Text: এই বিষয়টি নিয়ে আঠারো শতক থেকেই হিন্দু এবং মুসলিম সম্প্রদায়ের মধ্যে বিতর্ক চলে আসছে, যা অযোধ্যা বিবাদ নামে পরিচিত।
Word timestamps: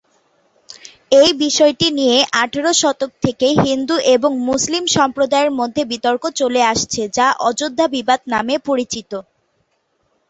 এই 1.21 1.31
বিষয়টি 1.43 1.87
নিয়ে 1.99 2.17
আঠারো 2.41 2.71
শতক 2.81 3.11
থেকেই 3.23 3.55
হিন্দু 3.65 3.95
এবং 4.15 4.31
মুসলিম 4.49 4.83
সম্প্রদায়ের 4.97 5.51
মধ্যে 5.59 5.81
বিতর্ক 5.91 6.23
চলে 6.39 6.61
আসছে, 6.71 7.01
যা 7.17 7.27
অযোধ্যা 7.49 7.85
বিবাদ 7.95 8.19
নামে 8.33 8.55
পরিচিত। 8.67 9.11